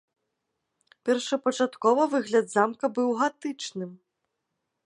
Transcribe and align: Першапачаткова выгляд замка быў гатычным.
Першапачаткова 1.09 2.01
выгляд 2.15 2.45
замка 2.57 2.85
быў 2.99 3.07
гатычным. 3.23 3.91